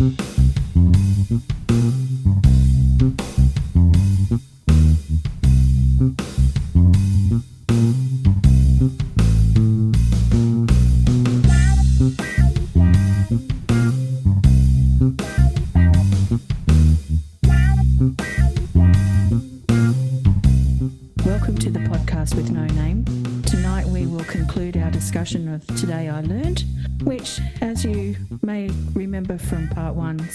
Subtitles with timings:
[0.00, 1.89] うん。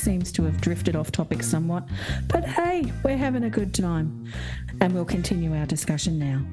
[0.05, 1.84] Seems to have drifted off topic somewhat.
[2.27, 4.31] But hey, we're having a good time.
[4.80, 6.45] And we'll continue our discussion now.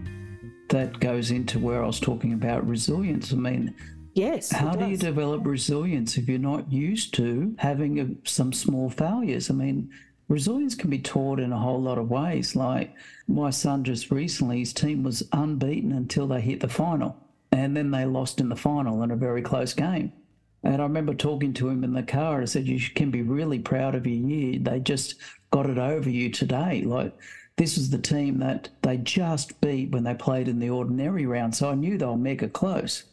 [0.71, 3.31] That goes into where I was talking about resilience.
[3.31, 3.75] I mean,
[4.15, 4.51] Yes.
[4.51, 9.51] how do you develop resilience if you're not used to having a, some small failures?
[9.51, 9.91] I mean,
[10.29, 12.57] resilience can be taught in a whole lot of ways.
[12.57, 12.95] Like
[13.29, 17.17] my son just recently, his team was unbeaten until they hit the final,
[17.51, 20.13] and then they lost in the final in a very close game.
[20.65, 22.43] And I remember talking to him in the car.
[22.43, 24.59] I said, "You can be really proud of your year.
[24.59, 25.17] They just
[25.51, 26.83] got it over you today.
[26.83, 27.13] Like
[27.57, 31.55] this is the team that they just beat when they played in the ordinary round.
[31.55, 33.05] So I knew they were mega close."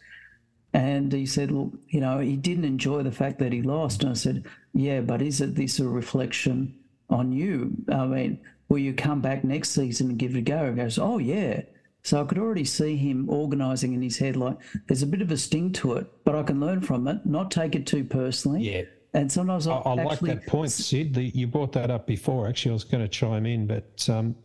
[0.74, 4.04] And he said, Look, you know, he didn't enjoy the fact that he lost.
[4.04, 6.76] And I said, Yeah, but is it this a reflection
[7.10, 7.74] on you?
[7.92, 10.70] I mean, will you come back next season and give it a go?
[10.70, 11.62] He goes, Oh, yeah.
[12.10, 14.58] So I could already see him organising in his head like,
[14.88, 17.52] there's a bit of a sting to it, but I can learn from it, not
[17.52, 18.64] take it too personally.
[18.64, 18.82] Yeah.
[19.14, 21.14] And sometimes I, I, I like actually, that point, Sid.
[21.14, 22.48] The, you brought that up before.
[22.48, 24.36] Actually, I was going to chime in, but um,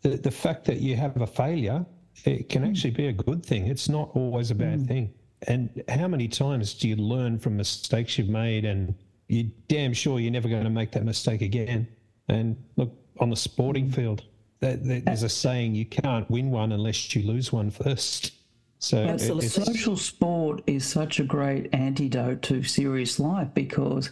[0.00, 1.86] the the fact that you have a failure,
[2.24, 2.70] it can hmm.
[2.70, 3.68] actually be a good thing.
[3.68, 4.86] It's not always a bad hmm.
[4.86, 5.14] thing.
[5.46, 8.96] And how many times do you learn from mistakes you've made, and
[9.28, 11.86] you're damn sure you're never going to make that mistake again?
[12.28, 13.92] And look on the sporting hmm.
[13.92, 14.31] field, that, that,
[14.62, 18.32] Uh, there's a saying: you can't win one unless you lose one first.
[18.78, 19.46] So it- Absolutely.
[19.46, 24.10] it's, social sport is such a great antidote to serious life because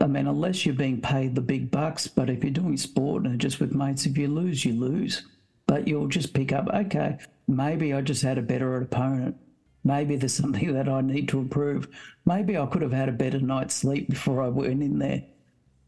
[0.00, 3.40] I mean, unless you're being paid the big bucks, but if you're doing sport and
[3.40, 5.22] just with mates, if you lose, you lose.
[5.66, 9.36] But you'll just pick up, okay, maybe I just had a better opponent.
[9.84, 11.88] Maybe there's something that I need to improve.
[12.24, 15.22] Maybe I could have had a better night's sleep before I went in there.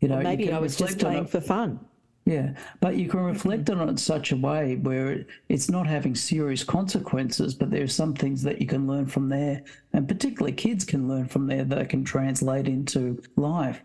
[0.00, 1.80] You know, you Maybe can I was just playing for fun.
[2.26, 5.86] Yeah, but you can reflect on it in such a way where it- it's not
[5.86, 9.62] having serious consequences, but there are some things that you can learn from there,
[9.92, 13.82] and particularly kids can learn from there that can translate into life.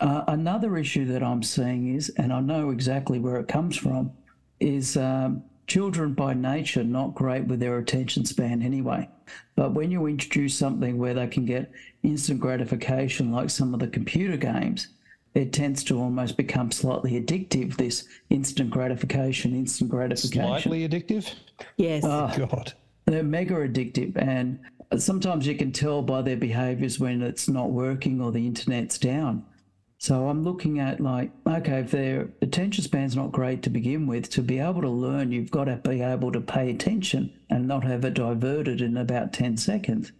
[0.00, 4.10] Uh, another issue that I'm seeing is, and I know exactly where it comes from,
[4.58, 9.08] is um, children by nature not great with their attention span anyway.
[9.54, 11.72] But when you introduce something where they can get
[12.02, 14.88] instant gratification, like some of the computer games,
[15.36, 17.76] it tends to almost become slightly addictive.
[17.76, 20.42] This instant gratification, instant gratification.
[20.42, 21.30] slightly addictive.
[21.76, 22.04] Yes.
[22.06, 22.72] Oh, God.
[23.04, 24.58] They're mega addictive, and
[24.96, 29.44] sometimes you can tell by their behaviors when it's not working or the internet's down.
[29.98, 34.30] So I'm looking at like, okay, if their attention span's not great to begin with,
[34.30, 37.84] to be able to learn, you've got to be able to pay attention and not
[37.84, 40.12] have it diverted in about 10 seconds.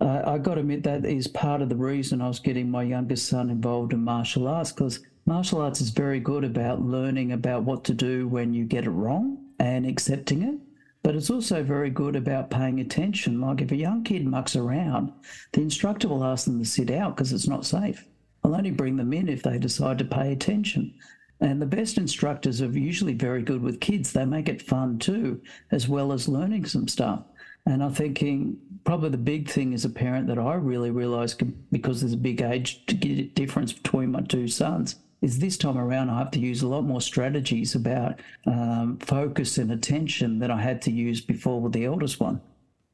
[0.00, 2.82] Uh, I got to admit that is part of the reason I was getting my
[2.82, 7.64] youngest son involved in martial arts because martial arts is very good about learning about
[7.64, 10.58] what to do when you get it wrong and accepting it.
[11.02, 13.40] But it's also very good about paying attention.
[13.40, 15.12] Like if a young kid mucks around,
[15.52, 18.06] the instructor will ask them to sit out because it's not safe.
[18.42, 20.94] I'll only bring them in if they decide to pay attention.
[21.40, 24.12] And the best instructors are usually very good with kids.
[24.12, 25.40] They make it fun too,
[25.70, 27.24] as well as learning some stuff.
[27.66, 32.00] And I'm thinking probably the big thing as a parent that I really realised because
[32.00, 36.10] there's a big age to get difference between my two sons is this time around
[36.10, 40.60] I have to use a lot more strategies about um, focus and attention than I
[40.60, 42.40] had to use before with the eldest one.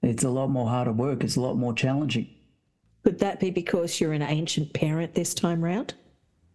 [0.02, 1.22] It's a lot more harder work.
[1.22, 2.28] It's a lot more challenging.
[3.04, 5.94] Could that be because you're an ancient parent this time round?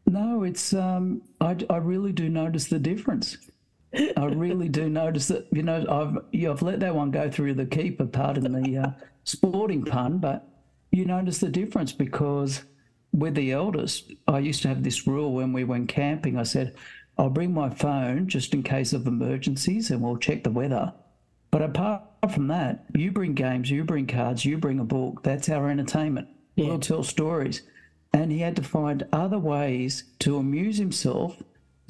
[0.05, 3.37] No, it's um, I, I really do notice the difference.
[3.93, 5.47] I really do notice that.
[5.51, 8.77] You know, I've yeah, I've let that one go through the keeper, part pardon the
[8.77, 8.91] uh,
[9.23, 10.47] sporting pun, but
[10.91, 12.63] you notice the difference because
[13.13, 16.37] with the eldest, I used to have this rule when we went camping.
[16.37, 16.75] I said,
[17.17, 20.93] I'll bring my phone just in case of emergencies, and we'll check the weather.
[21.51, 25.21] But apart from that, you bring games, you bring cards, you bring a book.
[25.23, 26.29] That's our entertainment.
[26.55, 27.63] We'll tell stories.
[28.13, 31.41] And he had to find other ways to amuse himself.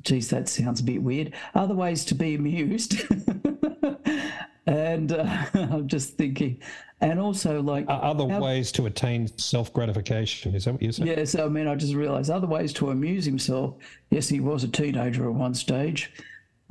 [0.03, 1.33] Geez, that sounds a bit weird.
[1.53, 2.95] Other ways to be amused.
[4.65, 6.61] and uh, I'm just thinking,
[7.01, 10.55] and also like O- Other how- ways to attain self gratification.
[10.55, 11.07] Is that what you're saying?
[11.17, 13.75] yeah, so I mean, I just realised other ways to amuse himself.
[14.09, 16.11] Yes, he was a teenager at one stage.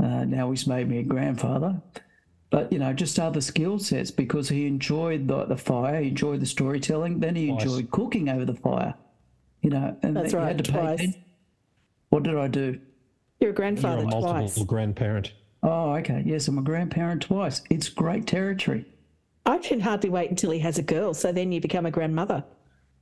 [0.02, 1.80] Uh, now he's made me a grandfather.
[2.48, 6.40] But, you know, just other skill sets because he enjoyed the, the fire, he enjoyed
[6.40, 7.62] the storytelling, then he Twice.
[7.62, 8.94] enjoyed cooking over the fire.
[9.62, 10.98] You know, and That's he right, had to twice.
[11.00, 11.14] atten-
[12.08, 12.80] What did I do?
[13.40, 14.62] You're a You're grandfather a multiple twice.
[14.64, 15.32] grandparent.
[15.62, 16.22] Oh, okay.
[16.24, 17.62] Yes, I'm a grandparent twice.
[17.70, 18.84] It's great territory.
[19.46, 22.44] I can hardly wait until he has a girl, so then you become a grandmother.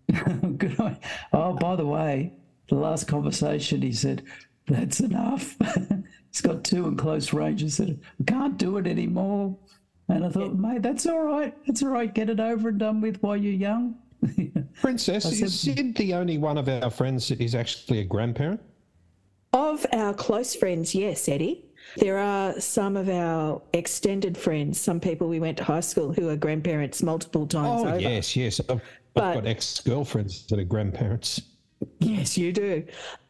[0.56, 0.78] Good.
[0.80, 0.96] on-
[1.32, 2.32] Oh, by the way,
[2.68, 4.22] the last conversation, he said,
[4.66, 5.56] "That's enough."
[6.32, 7.62] He's got two in close range.
[7.62, 9.56] He said, "I can't do it anymore."
[10.08, 11.54] And I thought, mate, that's all right.
[11.66, 12.14] That's all right.
[12.14, 13.96] Get it over and done with while you're young.
[14.80, 18.60] Princess, said- is Sid the only one of our friends that is actually a grandparent?
[19.52, 21.64] Of our close friends, yes, Eddie.
[21.96, 26.28] There are some of our extended friends, some people we went to high school who
[26.28, 27.98] are grandparents multiple times Oh, over.
[27.98, 28.60] yes, yes.
[28.68, 28.82] I've,
[29.14, 31.40] But- I've got ex girlfriends that are grandparents.
[32.00, 32.84] Yes, you do.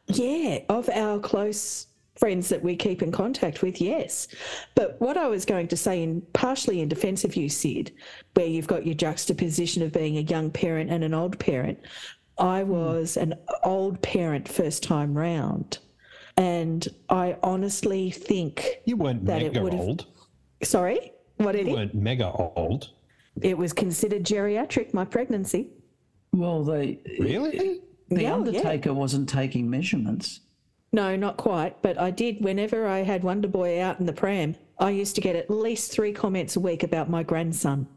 [0.08, 1.86] Yeah, of our close
[2.16, 4.26] friends that we keep in contact with, yes.
[4.74, 7.92] But what I was going to say, in partially in defence of you, Sid,
[8.34, 11.78] where you've got your juxtaposition of being a young parent and an old parent,
[12.38, 12.70] I hmm.
[12.70, 15.78] was an old parent first time round.
[16.38, 20.06] And I honestly think, You weren't That it mega would've- old.
[20.62, 21.73] sorry, what You Eddie?
[21.73, 22.90] weren't mega old.
[23.43, 25.69] It was considered geriatric, my pregnancy.
[26.32, 27.58] Well, they Really?
[27.58, 28.35] the Yeah, oh, yeah.
[28.35, 30.40] undertaker wasn't taking measurements.
[30.93, 31.82] No, not quite.
[31.82, 35.20] But I did, whenever I had Wonder Boy out in the pram, I used to
[35.20, 37.88] get at least three comments a week about my grandson.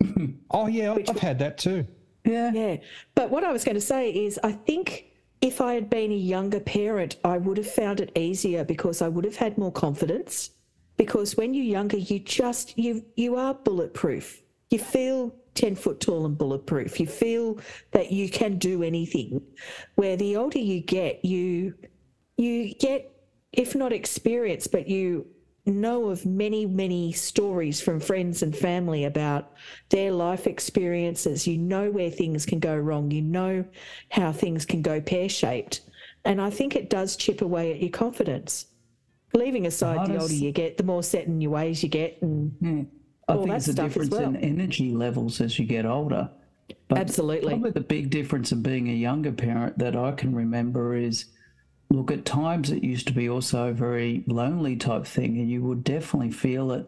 [0.54, 1.86] Oh, yeah, I've had that too.
[2.24, 2.52] Yeah.
[2.52, 2.76] Yeah.
[3.14, 5.06] But what I was going to say is, I think
[5.42, 9.08] if I had been a younger parent, I would have found it easier because I
[9.08, 10.50] would have had more confidence.
[10.96, 14.40] Because when you're younger, you just, you, you are bulletproof.
[14.70, 17.00] You feel 10 foot tall and bulletproof.
[17.00, 17.58] You feel
[17.90, 19.42] that you can do anything.
[19.96, 21.74] Where the older you get, you,
[22.36, 23.10] you get,
[23.52, 25.26] if not experience, but you
[25.66, 29.52] know of many, many stories from friends and family about
[29.90, 31.46] their life experiences.
[31.46, 33.10] You know where things can go wrong.
[33.10, 33.64] You know
[34.10, 35.82] how things can go pear shaped.
[36.24, 38.66] And I think it does chip away at your confidence.
[39.34, 42.20] Leaving aside the older you get, the more set in your ways you get.
[42.22, 42.82] And Yeah.
[43.28, 45.86] I All think that it's a stuff as difference in energy levels as you get
[45.86, 46.28] older.
[46.88, 47.50] But Absolutely.
[47.50, 51.26] Probably the big difference of being a younger parent that I can remember is
[51.92, 55.62] look, at times it used to be also a very lonely type thing, and you
[55.62, 56.86] would definitely feel it.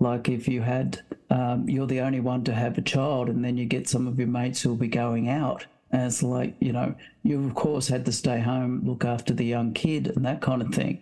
[0.00, 1.00] Like if you had,
[1.30, 4.18] um, you're the only one to have a child, and then you get some of
[4.18, 5.66] your mates who'll be going out.
[5.92, 9.44] And it's like, you know, you of course had to stay home, look after the
[9.44, 11.00] young kid, and that kind of thing.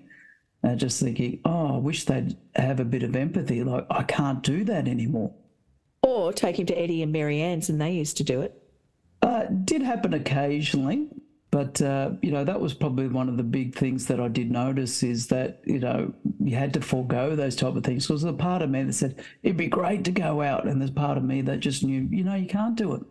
[0.63, 3.63] And just thinking, oh, I wish they'd have a bit of empathy.
[3.63, 5.33] Like, I can't do that anymore.
[6.03, 8.61] or take him to Eddie and Mary Ann's, and they used to do it.
[9.23, 11.09] Uh, did happen occasionally,
[11.51, 14.51] but uh, you know that was probably one of the big things that I did
[14.51, 18.35] notice is that you know you had to forego those type of things because there's
[18.35, 21.17] a part of me that said it'd be great to go out, and there's part
[21.17, 23.03] of me that just knew you know you can't do it.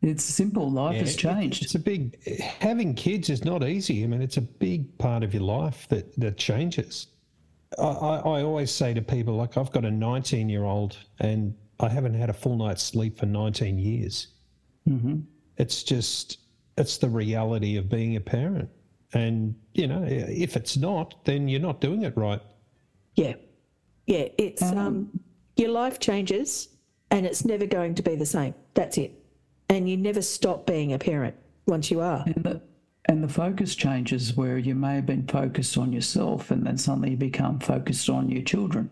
[0.00, 0.70] It's simple.
[0.70, 1.64] Life Yeah, has changed.
[1.64, 2.22] It's a big
[2.60, 4.04] having kids is not easy.
[4.04, 7.08] I mean, it's a big part of your life that that changes.
[7.78, 11.54] I, I, I always say to people, like I've got a 19 year old and
[11.80, 14.28] I haven't had a full night's sleep for 19 years.
[14.86, 15.20] hmm
[15.56, 16.38] It's just
[16.78, 18.68] it's the reality of being a parent.
[19.12, 22.40] And you know, if it's not, then you're not doing it right.
[23.14, 23.34] Yeah.
[24.06, 24.28] Yeah.
[24.38, 25.10] It's um,
[25.56, 26.68] your life changes
[27.10, 28.54] and it's never going to be the same.
[28.74, 29.12] That's it.
[29.68, 31.34] And you never stop being a parent
[31.66, 32.22] once you are.
[32.26, 32.62] And the,
[33.06, 37.10] and the focus changes where you may have been focused on yourself, and then suddenly
[37.10, 38.90] you become focused on your children.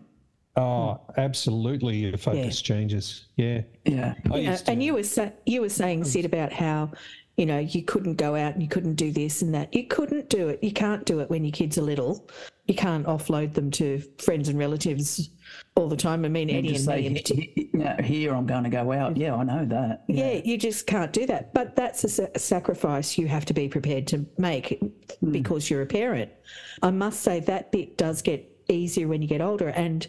[0.55, 1.97] Oh, absolutely.
[1.97, 3.25] Your focus changes.
[3.35, 3.61] Yeah.
[3.85, 4.15] Yeah.
[4.31, 6.91] I You know, used to- and you were sa- you were saying Sid about how
[7.37, 9.73] you know you couldn't go out and you couldn't do this and that.
[9.73, 10.63] You couldn't do it.
[10.63, 12.27] You can't do it when your kids are little.
[12.65, 15.29] You can't offload them to friends and relatives
[15.75, 16.25] all the time.
[16.25, 17.21] I mean, Eddie and say, me.
[17.25, 19.15] "He- he- here I'm going to go out.
[19.15, 20.03] Yeah, I know that.
[20.07, 21.53] yeah, you just can't do that.
[21.53, 24.79] But that's a, sa- a sacrifice you have to be prepared to make
[25.19, 25.31] hmm.
[25.31, 26.31] because you're a parent.
[26.81, 29.69] I must say that bit does get easier when you get older.
[29.69, 30.05] And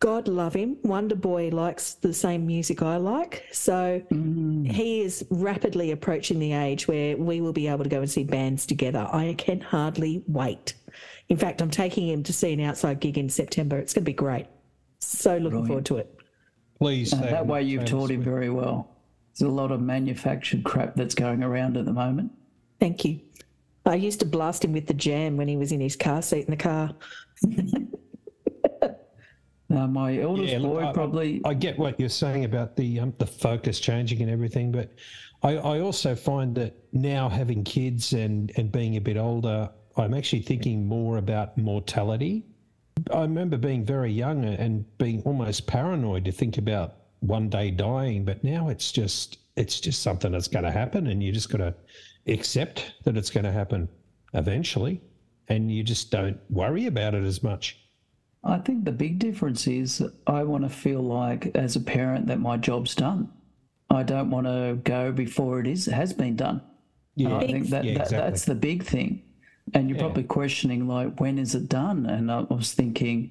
[0.00, 3.44] God love him, Wonder Boy likes the same music I like.
[3.52, 8.10] So he is rapidly approaching the age where we will be able to go and
[8.10, 9.08] see bands together.
[9.10, 10.74] I can hardly wait.
[11.28, 13.78] In fact, I'm taking him to see an outside gig in September.
[13.78, 14.46] It's going to be great.
[15.00, 16.14] So looking forward to it.
[16.78, 18.90] Please Uh, that way you've taught him very well.
[19.38, 22.32] There's a lot of manufactured crap that's going around at the moment.
[22.80, 23.20] Thank you.
[23.86, 26.44] I used to blast him with the jam when he was in his car seat
[26.46, 26.94] in the car.
[29.68, 31.40] Uh, my eldest Yeah, boy I- I- probably.
[31.44, 34.92] I get what you're saying about the um, the focus changing and everything, but
[35.42, 40.14] I, I also find that now having kids and and being a bit older, I'm
[40.14, 42.44] actually thinking more about mortality.
[43.12, 48.24] I remember being very young and being almost paranoid to think about one day dying,
[48.24, 51.58] but now it's just it's just something that's going to happen, and you just got
[51.58, 51.74] to
[52.28, 53.88] accept that it's going to happen
[54.34, 55.00] eventually.
[55.48, 57.78] and you just don't worry about it as much.
[58.46, 62.40] I think the big difference is I want to feel like, as a parent, that
[62.40, 63.28] my job's done.
[63.90, 66.60] I don't want to go before it is has been done.
[67.16, 68.18] Yeah, I think that, Yeah, that exactly.
[68.30, 69.22] that's the big thing.
[69.74, 70.04] And you're Yeah.
[70.04, 72.06] probably questioning like when is it done?
[72.06, 73.30] And I was thinking,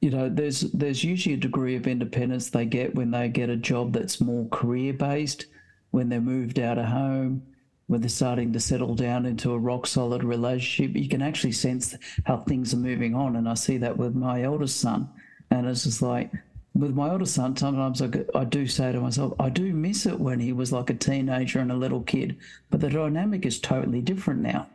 [0.00, 3.56] you know, there's there's usually a degree of independence they get when they get a
[3.56, 5.46] job that's more career based,
[5.90, 7.42] when they're moved out of home,
[7.86, 10.96] when they're starting to settle down into a rock solid relationship.
[10.96, 13.36] You can actually sense how things are moving on.
[13.36, 15.08] And I see that with my eldest son.
[15.50, 16.32] And it's just like
[16.74, 20.18] with my oldest son, sometimes I, I do say to myself, I do miss it
[20.18, 22.38] when he was like a teenager and a little kid,
[22.70, 24.66] but the dynamic is totally different now.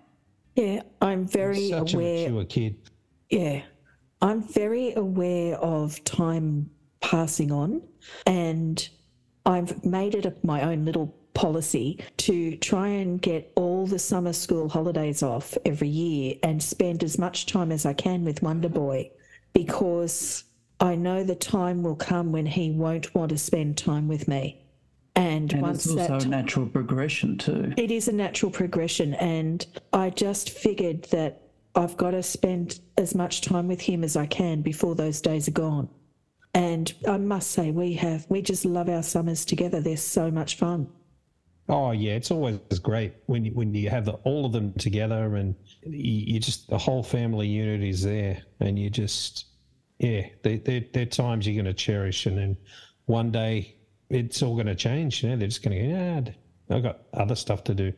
[0.55, 2.29] Yeah, I'm very Such a aware.
[2.29, 2.75] mature kid.
[3.29, 3.61] Yeah,
[4.21, 6.69] I'm very aware of time
[7.01, 7.81] passing on,
[8.25, 8.87] and
[9.45, 14.67] I've made it my own little policy to try and get all the summer school
[14.67, 19.09] holidays off every year and spend as much time as I can with Wonder Boy
[19.53, 20.43] because
[20.81, 24.61] I know the time will come when he won't want to spend time with me.
[25.15, 27.71] And, And once it's also that a natural progression too.
[27.77, 31.41] it is a natural progression and i just figured that
[31.75, 35.47] i've got to spend as much time with him as i can before those days
[35.47, 35.89] are gone
[36.53, 40.55] and i must say we have we just love our summers together they're so much
[40.55, 40.87] fun
[41.69, 45.35] Oh yeah, it's always great when you, when you have the, all of them together
[45.35, 49.45] and you, you just the whole family unit is there, and you just
[49.99, 52.57] yeah, they they're, they're times you're going to cherish, and then
[53.05, 53.75] one day
[54.09, 55.23] it's all going to change.
[55.23, 57.93] You know, they're just going to go, yeah, I've got other stuff to do.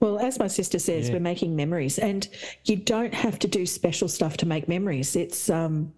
[0.00, 2.28] well as my sister says we're making memories and
[2.64, 5.92] you don't have to do special stuff to make memories it's um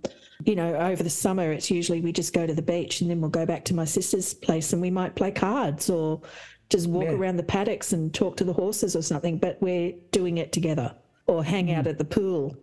[0.45, 3.21] you know over the summer it's usually we just go to the beach and then
[3.21, 6.21] we'll go back to my sister's place and we might play cards or
[6.73, 7.13] just walk Yeah.
[7.13, 10.95] around the paddocks and talk to the horses or something but we're doing it together
[11.27, 12.57] or hang out at the pool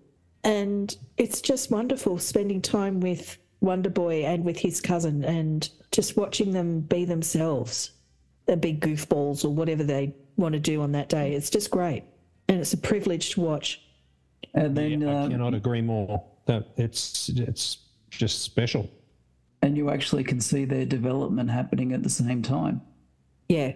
[0.44, 6.18] and it's just wonderful spending time with wonder boy and with his cousin and just
[6.18, 7.92] watching them be themselves
[8.48, 12.04] and be goofballs or whatever they want to do on that day it's just great
[12.48, 13.82] and it's a privilege to watch
[14.56, 16.24] And then, I um, cannot agree more.
[16.48, 17.78] That it's it's
[18.10, 18.90] just special.
[19.62, 22.82] and you actually can see their development happening at the same time.
[23.50, 23.74] yeah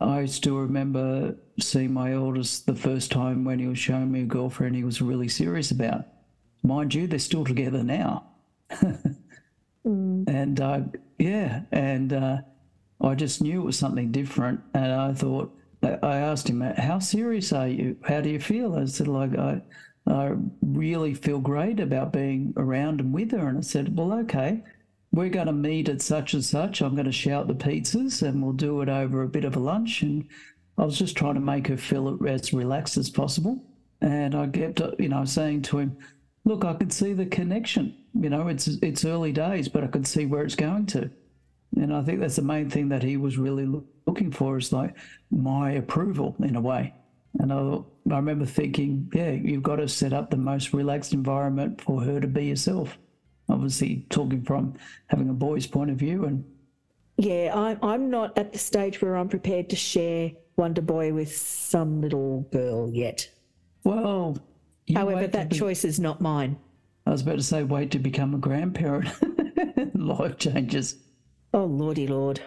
[0.00, 4.26] I still remember seeing my oldest the first time when he was showing me a
[4.26, 6.06] girlfriend he was really serious about.
[6.62, 8.26] Mind you, they're still together now.
[9.84, 10.80] And uh,
[11.18, 12.38] yeah, and uh,
[13.00, 14.60] I just knew it was something different.
[14.74, 17.96] And I thought, I asked him, How serious are you?
[18.04, 18.76] How do you feel?
[18.76, 19.62] I said, Like, I,
[20.06, 20.32] I
[20.62, 23.48] really feel great about being around and with her.
[23.48, 24.62] And I said, Well, okay,
[25.12, 26.80] we're going to meet at such and such.
[26.80, 29.60] I'm going to shout the pizzas and we'll do it over a bit of a
[29.60, 30.02] lunch.
[30.02, 30.28] And
[30.78, 33.64] I was just trying to make her feel as relaxed as possible.
[34.00, 35.98] And I kept, uh, you know, saying to him,
[36.44, 37.96] look, I could see the connection.
[38.14, 41.10] You know, it's it's early days, but I could see where it's going to.
[41.76, 43.68] And I think that's the main thing that he was really
[44.06, 44.96] looking for is like
[45.30, 46.94] my approval in a way.
[47.38, 47.56] And I,
[48.12, 52.20] I remember thinking, yeah, you've got to set up the most relaxed environment for her
[52.20, 52.98] to be herself.
[53.50, 54.74] Obviously, talking from
[55.08, 56.44] having a boy's point of view, and
[57.18, 61.36] Yeah, I'm, I'm not at the stage where I'm prepared to share Wonder Boy with
[61.36, 63.28] some little girl yet.
[63.84, 64.38] well,
[64.94, 66.58] However, that be- choice is not mine.
[67.06, 69.08] I was about to say, wait to become a grandparent.
[69.94, 70.96] Life changes.
[71.54, 72.40] Oh, lordy lord.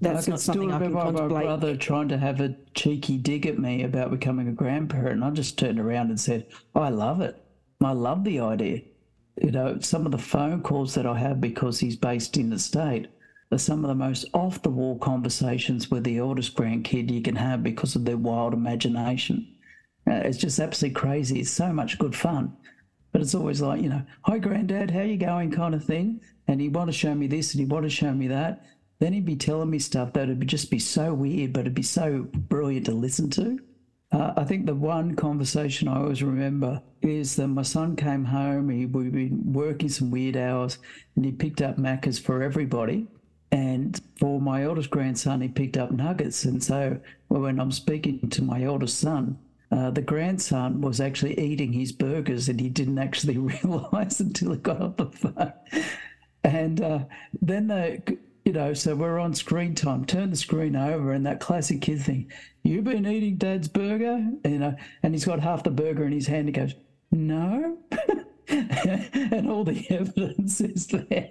[0.00, 1.44] That's I not something I can remember my contemplate.
[1.44, 5.14] brother trying to have a cheeky dig at me about becoming a grandparent.
[5.14, 7.40] And I just turned around and said, I love it.
[7.82, 8.82] I love the idea.
[9.40, 12.58] You know, some of the phone calls that I have because he's based in the
[12.58, 13.08] state
[13.50, 17.36] are some of the most off the wall conversations with the oldest grandkid you can
[17.36, 19.54] have because of their wild imagination.
[20.08, 21.40] Uh, It's just absolutely crazy.
[21.40, 22.56] It's so much good fun.
[23.12, 26.20] But it's always like, you know, hi, granddad, how you going kind of thing.
[26.48, 28.66] And he'd want to show me this and he'd want to show me that.
[28.98, 31.82] Then he'd be telling me stuff that would just be so weird, but it'd be
[31.82, 33.58] so brilliant to listen to.
[34.14, 38.70] Uh, I think the one conversation I always remember is that my son came home,
[38.70, 40.78] he, we'd been working some weird hours,
[41.16, 43.08] and he picked up Macca's for everybody.
[43.50, 46.44] And for my eldest grandson, he picked up nuggets.
[46.44, 49.36] And so well, when I'm speaking to my eldest son,
[49.72, 54.58] uh, the grandson was actually eating his burgers and he didn't actually realize until he
[54.58, 55.52] got off the phone.
[56.44, 57.04] And uh,
[57.42, 58.02] then they,
[58.74, 60.04] so we're on screen time.
[60.04, 62.30] Turn the screen over, and that classic kid thing.
[62.62, 66.26] You've been eating Dad's burger, you know, and he's got half the burger in his
[66.26, 66.48] hand.
[66.48, 66.74] He goes,
[67.12, 67.78] "No,"
[68.48, 71.30] and all the evidence is there.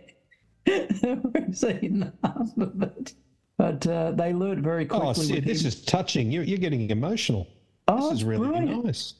[0.68, 3.14] We've seen half of it,
[3.58, 5.10] but uh, they learned very quickly.
[5.10, 5.68] Oh, see, this him.
[5.68, 6.32] is touching.
[6.32, 7.48] You're, you're getting emotional.
[7.88, 8.86] Oh, this is it's really brilliant.
[8.86, 9.14] nice.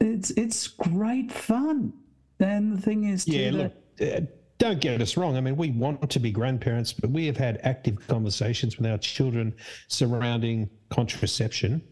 [0.00, 1.92] it's it's great fun.
[2.40, 4.26] And the thing is, too, Yeah, that- look, uh,
[4.60, 5.36] don't get us wrong.
[5.36, 8.98] I mean, we want to be grandparents, but we have had active conversations with our
[8.98, 9.54] children
[9.88, 11.82] surrounding contraception,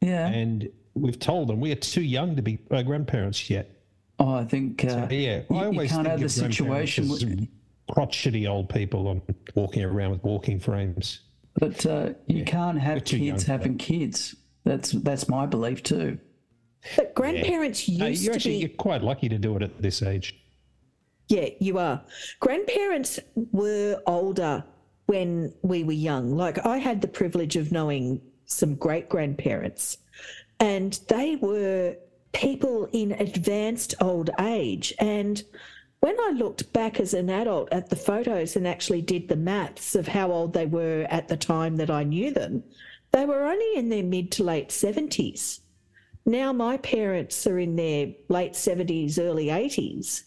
[0.00, 0.26] yeah.
[0.28, 3.70] and we've told them we are too young to be uh, grandparents yet.
[4.18, 6.92] Oh, I think uh, Yeah, you, I you always can't think have the of grandparents
[6.94, 7.04] situation.
[7.10, 7.48] as with-
[7.90, 9.20] crotchety old people on
[9.56, 11.20] walking around with walking frames.
[11.54, 14.36] But uh, you can't have kids for having kids.
[14.64, 16.18] That's that's my belief too.
[16.96, 18.58] But grandparents No, used you're to actually be.
[18.58, 20.39] you're quite lucky to do it at this age.
[21.30, 22.02] Yeah, you are.
[22.40, 23.20] Grandparents
[23.52, 24.64] were older
[25.06, 26.36] when we were young.
[26.36, 29.98] Like I had the privilege of knowing some great grandparents,
[30.58, 31.94] and they were
[32.32, 34.92] people in advanced old age.
[34.98, 35.40] And
[36.00, 39.94] when I looked back as an adult at the photos and actually did the maths
[39.94, 42.64] of how old they were at the time that I knew them,
[43.12, 45.60] they were only in their mid to late 70s.
[46.26, 50.24] Now my parents are in their late 70s, early 80s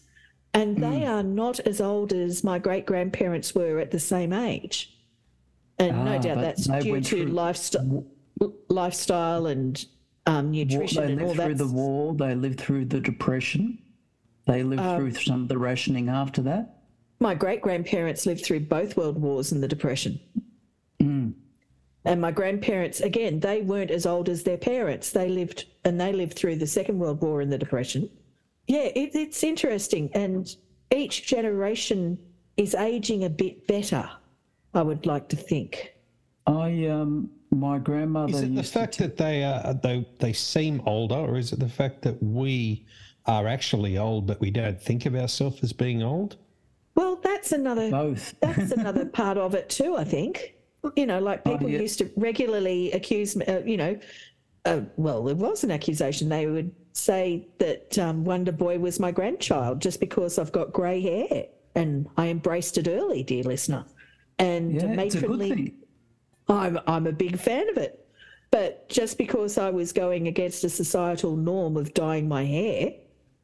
[0.54, 4.96] and they are not as old as my great grandparents were at the same age.
[5.78, 8.04] And no Ah, doubt that's due to lifestyle,
[8.68, 9.84] lifestyle and
[10.26, 12.14] um, War, nutrition they lived through the war.
[12.14, 13.78] They lived through the depression.
[14.46, 16.82] They lived Um, through some of the rationing after that.
[17.20, 20.20] My great grandparents lived through both world wars and the depression.
[22.06, 25.10] And my grandparents, again, they weren't as old as their parents.
[25.10, 28.10] They lived and they lived through the Second World War and the depression.
[28.66, 30.48] Yeah, it, it's interesting, and
[30.90, 32.18] each generation
[32.56, 34.08] is aging a bit better.
[34.72, 35.94] I would like to think.
[36.46, 40.32] I um, my grandmother Is it the used to fact that they are they they
[40.32, 42.84] seem older, or is it the fact that we
[43.26, 46.36] are actually old, but we don't think of ourselves as being old?
[46.94, 48.34] Well, that's another both.
[48.40, 49.96] that's another part of it too.
[49.96, 50.54] I think
[50.96, 51.80] you know, like people yeah.
[51.80, 53.46] used to regularly accuse me.
[53.46, 53.98] Uh, you know,
[54.64, 56.28] uh, well, there was an accusation.
[56.28, 61.00] They would say that um, Wonder Boy was my grandchild just because I've got grey
[61.00, 63.84] hair, and I embraced it early, dear listener.
[64.38, 65.74] And Yeah, it's a good matronly.
[66.48, 68.00] I'm I'm a big fan of it.
[68.50, 72.92] But just because I was going against a societal norm of dyeing my hair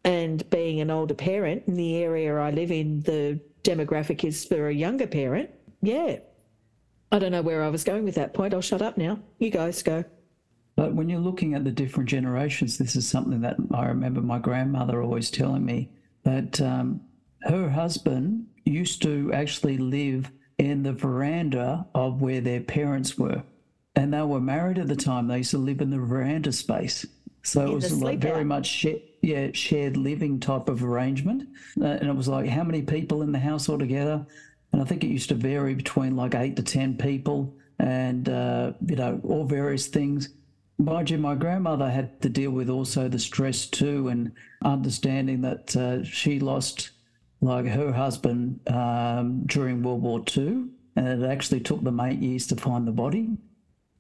[0.05, 4.68] and being an older parent in the area I live in, the demographic is for
[4.68, 5.51] a younger parent.
[5.83, 6.18] Yeah.
[7.11, 8.55] I don't know where I was going with that point.
[8.55, 9.18] I'll shut up now.
[9.40, 10.05] You guys go.
[10.81, 14.38] But when you're looking at the different generations, this is something that I remember my
[14.38, 15.90] grandmother always telling me
[16.23, 17.03] that um,
[17.43, 23.43] her husband used to actually live in the veranda of where their parents were.
[23.95, 25.29] And they were married at the time.
[25.29, 27.05] They used to live in the veranda space.
[27.43, 28.47] So In it was like very out.
[28.47, 31.47] much sh- yeah, shared living type of arrangement.
[31.79, 34.27] Uh, and it was like how many people in the house altogether?
[34.73, 38.73] And I think it used to vary between like eight to 10 people and, uh,
[38.87, 40.31] you know, all various things.
[40.81, 44.33] Mind you, my grandmother had to deal with also the stress too, and
[44.64, 46.90] understanding that uh, she lost
[47.43, 52.47] like her husband um, during World War II, and it actually took them eight years
[52.47, 53.37] to find the body.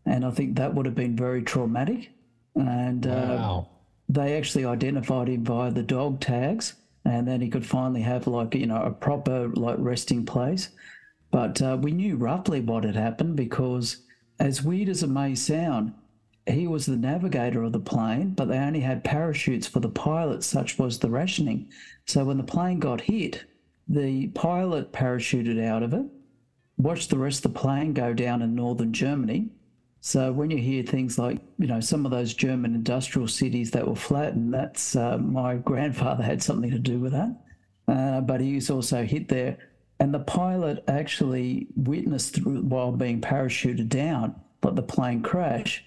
[0.06, 2.12] And I think that would have been very traumatic.
[2.54, 3.68] And uh, Wow.
[4.08, 8.54] they actually identified him via the dog tags, and then he could finally have like
[8.54, 10.70] you know a proper like resting place.
[11.30, 13.98] But uh, we knew roughly what had happened because,
[14.38, 15.92] as weird as it may sound,
[16.46, 20.42] he was the navigator of the plane, but they only had parachutes for the pilot.
[20.42, 21.68] Such was the rationing.
[22.06, 23.44] So when the plane got hit,
[23.88, 26.06] the pilot parachuted out of it,
[26.76, 29.50] watched the rest of the plane go down in northern Germany.
[30.00, 33.86] So when you hear things like, you know, some of those German industrial cities that
[33.86, 37.36] were flattened, that's uh, my grandfather had something to do with that.
[37.86, 39.58] Uh, but he was also hit there.
[39.98, 45.84] And the pilot actually witnessed while being parachuted down, but the plane crash.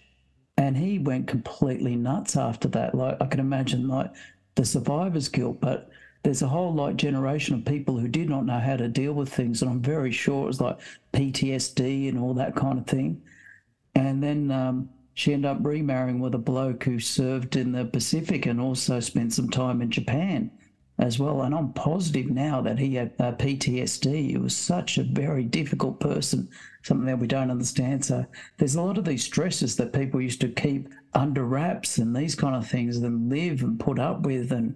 [0.57, 2.95] And he went completely nuts after that.
[2.95, 4.11] Like I can imagine like
[4.55, 5.89] the survivor's guilt, but
[6.23, 9.29] there's a whole like generation of people who did not know how to deal with
[9.29, 9.61] things.
[9.61, 10.79] And I'm very sure it was like
[11.13, 13.21] PTSD and all that kind of thing.
[13.95, 18.45] And then um, she ended up remarrying with a bloke who served in the Pacific
[18.45, 20.51] and also spent some time in Japan
[20.99, 21.41] as well.
[21.41, 24.29] And I'm positive now that he had uh, PTSD.
[24.31, 26.49] He was such a very difficult person,
[26.83, 28.05] something that we don't understand.
[28.05, 28.25] So
[28.57, 32.35] there's a lot of these stresses that people used to keep under wraps and these
[32.35, 34.51] kind of things and live and put up with.
[34.51, 34.75] And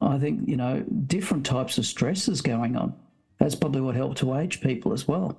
[0.00, 2.94] I think, you know, different types of stresses going on.
[3.38, 5.38] That's probably what helped to age people as well.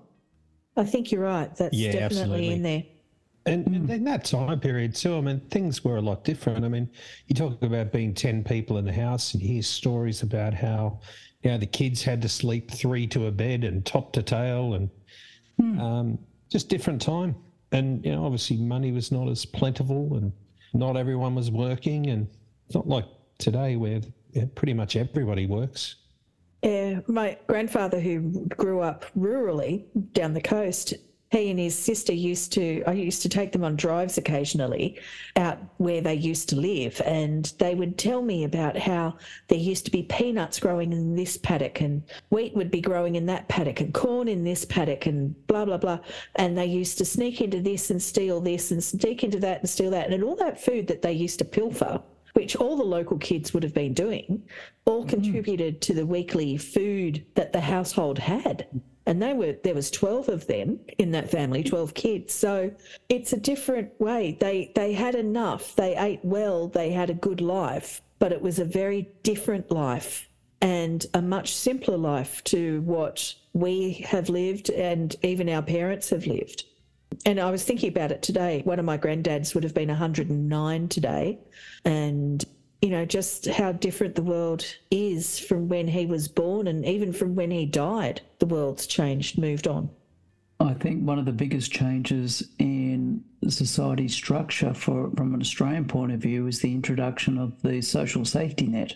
[0.76, 1.54] I think you're right.
[1.56, 2.54] That's Yeah, definitely absolutely.
[2.54, 2.84] in there.
[3.45, 6.63] And, and in that time period too, I mean, things were a lot different.
[6.63, 6.89] I mean,
[7.27, 11.01] you talk about being ten people in the house, and hear stories about how,
[11.41, 14.75] you know, the kids had to sleep three to a bed and top to tail,
[14.75, 14.89] and
[15.82, 16.17] um,
[16.49, 17.36] just different time.
[17.73, 20.32] And you know, obviously, money was not as plentiful, and
[20.73, 22.27] not everyone was working, and
[22.73, 23.06] It's not like
[23.38, 24.01] today where
[24.56, 25.95] pretty much everybody works.
[26.63, 30.93] Yeah, my grandfather, who grew up rurally down the coast,
[31.34, 35.00] he and his sister used to, I used to take them on drives occasionally
[35.36, 37.02] out where they used to live.
[37.06, 39.17] And they would tell me about how
[39.48, 43.26] there used to be peanuts growing in this paddock and wheat would be growing in
[43.26, 46.00] that paddock and corn in this paddock and blah, blah, blah.
[46.36, 49.69] And they used to sneak into this and steal this and sneak into that and
[49.69, 50.12] steal that.
[50.12, 52.00] And all that food that they used to pilfer
[52.34, 54.41] which all the local kids would have been doing,
[54.86, 55.10] all mm.
[55.10, 58.65] contributed to the weekly food that the household had
[59.06, 62.34] and they were there was 12 of them in that family 12 kids.
[62.34, 62.72] So
[63.10, 64.38] it's a different way.
[64.39, 65.76] They they had enough.
[65.76, 66.68] They ate well.
[66.68, 70.30] They had a good life but it was a very different life
[70.62, 76.26] and a much simpler life to what we have lived and even our parents have
[76.26, 76.63] lived.
[77.26, 78.62] And I was thinking about it today.
[78.63, 81.38] One of my granddads would have been 109 today.
[81.84, 82.46] And
[82.84, 87.13] you know, just how different the world is from when he was born and even
[87.13, 88.19] from when he died.
[88.39, 89.89] The world's changed, moved on.
[90.60, 96.12] I think one of the biggest changes in society structure for, from an Australian point
[96.12, 98.96] of view is the introduction of the social safety net.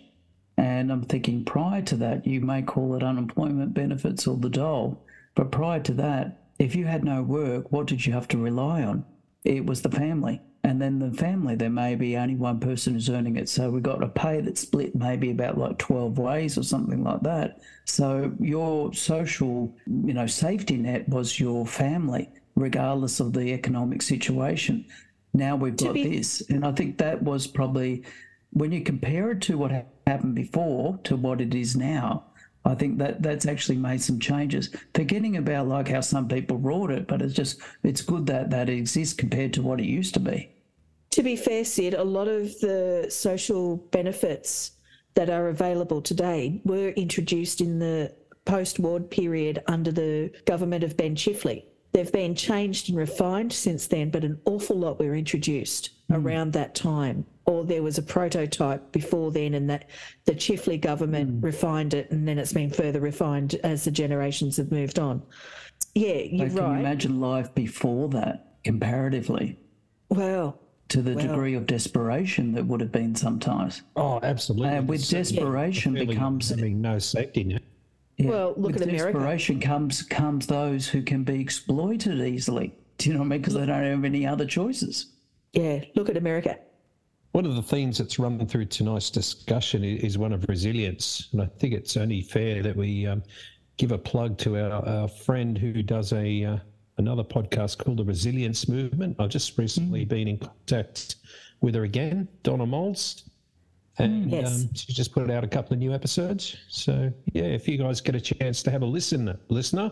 [0.57, 5.01] And I'm thinking prior to that, you may call it unemployment benefits or the dole,
[5.33, 8.83] but prior to that, if you had no work, what did you have to rely
[8.83, 9.05] on?
[9.45, 13.09] It was the family and then the family there may be only one person who's
[13.09, 13.49] earning it.
[13.49, 17.21] So we've got a pay that's split maybe about like 12 ways or something like
[17.21, 17.61] that.
[17.85, 24.85] So your social you know safety net was your family regardless of the economic situation.
[25.33, 26.41] Now we've got be- this.
[26.49, 28.03] And i think that was probably
[28.51, 29.71] when you compare it to what
[30.07, 32.23] happened before to what it is now
[32.67, 34.69] I think that that's actually made some changes.
[34.93, 38.69] Forgetting about like how some people rort it, but it's just it's good that that
[38.69, 40.51] exists compared to what it used to be
[41.17, 44.73] to be fair, Sid, a lot of the social benefits
[45.15, 48.13] that are available today were introduced in the
[48.45, 51.63] post-war period under the government of Ben Chifley.
[51.97, 56.23] They've been changed and refined since then, but an awful lot were introduced mm.
[56.23, 57.25] around that time.
[57.45, 59.89] Or there was a prototype before then, and that
[60.25, 61.43] the Chifley government mm.
[61.43, 65.23] refined it, and then it's been further refined as the generations have moved on.
[65.95, 66.65] Yeah, you're can right.
[66.65, 69.57] Can you imagine life before that comparatively?
[70.09, 73.81] Well, to the well, degree of desperation that would have been sometimes.
[73.95, 74.69] Oh, absolutely.
[74.69, 76.03] And with desperation yeah.
[76.03, 77.63] becomes having no safety net.
[78.17, 79.13] Yeah, well, look with at America.
[79.13, 82.73] Desperation comes comes those who can be exploited easily.
[82.97, 83.41] Do you know what I mean?
[83.41, 85.13] Because they don't have any other choices.
[85.53, 86.57] Yeah, look at America.
[87.33, 91.45] One of the themes that's run through tonight's discussion is one of resilience, and I
[91.45, 93.21] think it's only fair that we um,
[93.77, 96.57] give a plug to our, our friend who does a uh,
[96.97, 99.15] another podcast called The Resilience Movement.
[99.19, 100.09] I've just recently mm.
[100.09, 101.17] been in contact
[101.61, 103.29] with her again, Donna Moles.
[103.99, 104.63] And yes.
[104.63, 106.55] um, she just put out a couple of new episodes.
[106.67, 109.91] So, yeah, if you guys get a chance to have a listen, listener,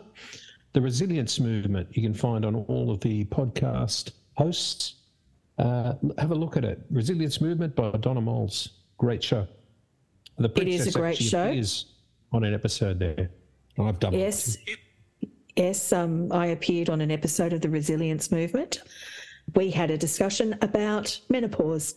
[0.74, 4.96] The Resilience Movement, you can find on all of the podcast hosts.
[5.58, 6.82] Uh, have a look at it.
[6.92, 8.70] Resilience Movement by Donna Moles.
[8.98, 9.48] Great show.
[10.38, 11.48] The it is a great show.
[11.48, 11.86] Is
[12.32, 13.30] on an episode there.
[13.80, 14.58] I've done yes.
[14.68, 14.80] It.
[15.56, 18.82] Yes, um, I appeared on an episode of the Resilience Movement.
[19.56, 21.96] We had a discussion about menopause.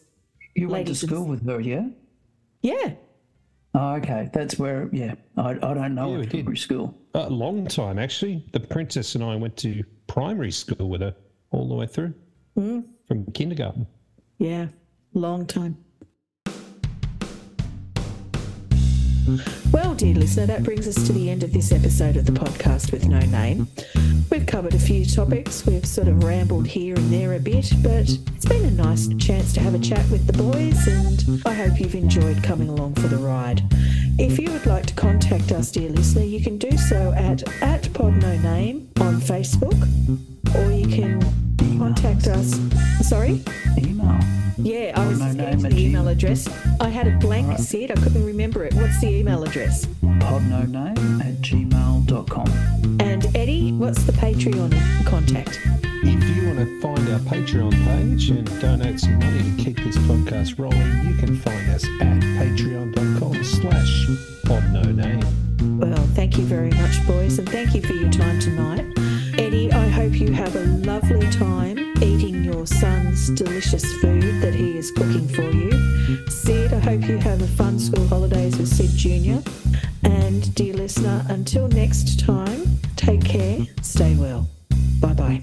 [0.58, 1.86] You went to school with her, yeah?
[2.62, 2.94] Yeah.
[3.74, 4.28] Oh, okay.
[4.32, 6.98] That's where, yeah, I, I don't know yeah, primary school.
[7.14, 8.44] A long time, actually.
[8.52, 11.14] The princess and I went to primary school with her
[11.52, 12.12] all the way through
[12.56, 12.84] mm.
[13.06, 13.86] from kindergarten.
[14.38, 14.66] Yeah,
[15.14, 15.76] long time.
[19.72, 22.92] Well, dear listener, that brings us to the end of this episode of the podcast
[22.92, 23.68] with no name.
[24.30, 28.08] We've covered a few topics, we've sort of rambled here and there a bit, but
[28.08, 31.78] it's been a nice chance to have a chat with the boys, and I hope
[31.78, 33.62] you've enjoyed coming along for the ride.
[34.18, 37.82] If you would like to contact us, dear listener, you can do so at, at
[37.92, 39.76] podnoname on Facebook,
[40.56, 41.20] or you can
[41.78, 42.58] contact us.
[43.06, 43.42] Sorry?
[43.76, 44.37] Email.
[44.60, 46.48] Yeah, I was just getting to the email address.
[46.80, 47.60] I had a blank right.
[47.60, 47.92] set.
[47.92, 48.74] I couldn't remember it.
[48.74, 49.86] What's the email address?
[49.86, 52.98] Podnoname at gmail.com.
[53.00, 55.60] And Eddie, what's the Patreon contact?
[56.02, 59.96] If you want to find our Patreon page and donate some money to keep this
[59.98, 64.06] podcast rolling, you can find us at patreon.com slash
[64.44, 65.24] podnoname.
[65.78, 68.86] Well, thank you very much, boys, and thank you for your time tonight.
[69.38, 71.87] Eddie, I hope you have a lovely time eating
[72.58, 75.70] your son's delicious food that he is cooking for you.
[76.28, 79.48] Sid, I hope you have a fun school holidays with Sid Jr.
[80.02, 84.48] And dear listener, until next time, take care, stay well.
[84.98, 85.42] Bye bye.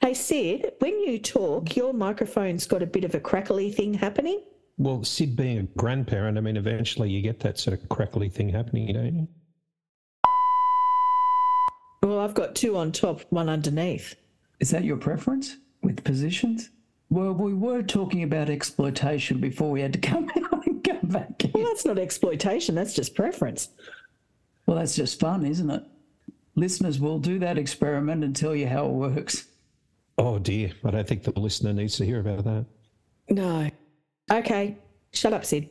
[0.00, 4.40] Hey, Sid, when you talk, your microphone's got a bit of a crackly thing happening.
[4.78, 8.50] Well, Sid being a grandparent, I mean, eventually you get that sort of crackly thing
[8.50, 9.28] happening, don't you?
[12.02, 14.14] Well, I've got two on top, one underneath.
[14.60, 16.70] Is that your preference with positions?
[17.08, 21.44] Well, we were talking about exploitation before we had to come out and come back
[21.44, 21.52] in.
[21.52, 23.70] Well, that's not exploitation, that's just preference.
[24.66, 25.84] Well, that's just fun, isn't it?
[26.54, 29.46] Listeners, we'll do that experiment and tell you how it works.
[30.18, 32.64] Oh dear, I don't think the listener needs to hear about that.
[33.28, 33.70] No.
[34.30, 34.76] Okay,
[35.12, 35.70] shut up, Sid.